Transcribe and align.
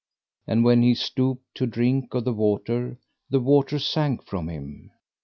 And 0.47 0.63
when 0.63 0.81
he 0.81 0.95
stooped 0.95 1.43
to 1.53 1.67
drink 1.67 2.15
of 2.15 2.23
the 2.23 2.33
water 2.33 2.97
the 3.29 3.39
water 3.39 3.77
sank 3.77 4.25
from 4.25 4.47
him. 4.49 4.89